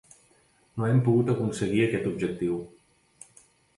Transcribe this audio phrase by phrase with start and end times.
[0.79, 2.57] No hem pogut aconseguir aquest objectiu.